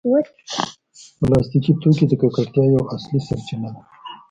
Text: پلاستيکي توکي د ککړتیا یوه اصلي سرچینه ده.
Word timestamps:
پلاستيکي 1.19 1.73
توکي 1.81 2.05
د 2.09 2.13
ککړتیا 2.21 2.63
یوه 2.75 2.85
اصلي 2.95 3.19
سرچینه 3.27 3.69
ده. 3.75 3.81